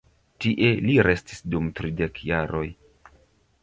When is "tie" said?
0.45-0.69